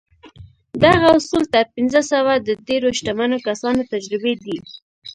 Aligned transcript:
دغه 0.83 1.05
اصول 1.17 1.43
تر 1.53 1.65
پينځه 1.75 2.01
سوه 2.11 2.33
د 2.47 2.49
ډېرو 2.67 2.87
شتمنو 2.97 3.37
کسانو 3.47 3.81
تجربې 3.93 4.33
دي. 4.43 4.57